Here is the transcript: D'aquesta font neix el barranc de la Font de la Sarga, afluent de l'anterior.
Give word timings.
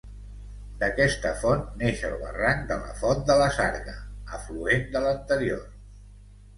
D'aquesta 0.79 1.33
font 1.41 1.61
neix 1.83 2.01
el 2.09 2.17
barranc 2.23 2.65
de 2.73 2.79
la 2.87 2.97
Font 3.05 3.23
de 3.31 3.39
la 3.45 3.53
Sarga, 3.61 3.97
afluent 4.41 4.93
de 4.99 5.07
l'anterior. 5.09 5.67